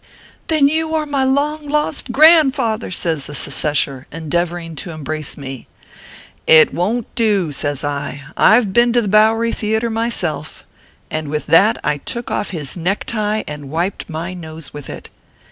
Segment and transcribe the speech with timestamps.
[0.47, 5.67] "Then you are my long lost grandfather!" says the secesher, endeavoring to embrace me."
[6.61, 10.65] It won t do," says I;" I ve been to the Bowery Theatre myself;"
[11.11, 15.09] and with that I took off his neck tie and wiped my nose with it.